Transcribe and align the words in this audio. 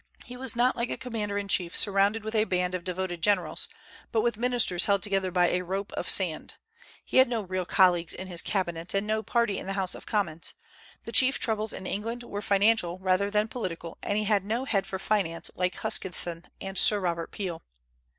He 0.25 0.35
was 0.35 0.55
not 0.55 0.75
like 0.75 0.89
a 0.89 0.97
commander 0.97 1.37
in 1.37 1.47
chief 1.47 1.75
surrounded 1.77 2.23
with 2.23 2.33
a 2.33 2.45
band 2.45 2.73
of 2.73 2.83
devoted 2.83 3.21
generals, 3.21 3.67
but 4.11 4.21
with 4.21 4.35
ministers 4.35 4.85
held 4.85 5.03
together 5.03 5.29
by 5.29 5.49
a 5.51 5.61
rope 5.61 5.91
of 5.93 6.09
sand. 6.09 6.55
He 7.05 7.17
had 7.17 7.29
no 7.29 7.41
real 7.43 7.65
colleagues 7.67 8.11
in 8.11 8.25
his 8.25 8.41
cabinet, 8.41 8.95
and 8.95 9.05
no 9.05 9.21
party 9.21 9.59
in 9.59 9.67
the 9.67 9.73
House 9.77 9.93
of 9.93 10.07
Commons. 10.07 10.55
The 11.03 11.11
chief 11.11 11.37
troubles 11.37 11.71
in 11.71 11.85
England 11.85 12.23
were 12.23 12.41
financial 12.41 12.97
rather 12.97 13.29
than 13.29 13.47
political, 13.47 13.99
and 14.01 14.17
he 14.17 14.23
had 14.23 14.43
no 14.43 14.65
head 14.65 14.87
for 14.87 14.97
finance 14.97 15.51
like 15.53 15.75
Huskisson 15.75 16.45
and 16.59 16.79
Sir 16.79 16.99
Robert 16.99 17.29
Peel. 17.29 17.61